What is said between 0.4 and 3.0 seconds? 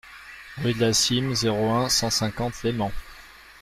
Rue de la Cîme, zéro un, cent cinquante Leyment